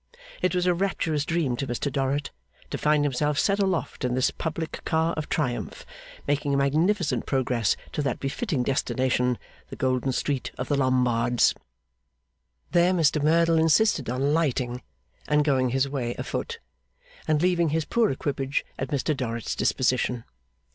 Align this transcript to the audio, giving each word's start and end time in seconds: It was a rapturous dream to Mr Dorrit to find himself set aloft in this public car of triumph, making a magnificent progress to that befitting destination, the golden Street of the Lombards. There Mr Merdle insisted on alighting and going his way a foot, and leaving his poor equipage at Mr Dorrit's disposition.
It 0.41 0.55
was 0.55 0.65
a 0.65 0.73
rapturous 0.73 1.25
dream 1.25 1.55
to 1.57 1.67
Mr 1.67 1.91
Dorrit 1.91 2.31
to 2.71 2.79
find 2.79 3.05
himself 3.05 3.37
set 3.37 3.59
aloft 3.59 4.03
in 4.03 4.15
this 4.15 4.31
public 4.31 4.83
car 4.83 5.13
of 5.13 5.29
triumph, 5.29 5.85
making 6.27 6.55
a 6.55 6.57
magnificent 6.57 7.27
progress 7.27 7.77
to 7.91 8.01
that 8.01 8.19
befitting 8.19 8.63
destination, 8.63 9.37
the 9.69 9.75
golden 9.75 10.11
Street 10.11 10.49
of 10.57 10.69
the 10.69 10.75
Lombards. 10.75 11.53
There 12.71 12.93
Mr 12.95 13.21
Merdle 13.21 13.59
insisted 13.59 14.09
on 14.09 14.23
alighting 14.23 14.81
and 15.27 15.45
going 15.45 15.69
his 15.69 15.87
way 15.87 16.15
a 16.17 16.23
foot, 16.23 16.57
and 17.27 17.39
leaving 17.39 17.69
his 17.69 17.85
poor 17.85 18.09
equipage 18.09 18.65
at 18.79 18.87
Mr 18.87 19.15
Dorrit's 19.15 19.55
disposition. 19.55 20.23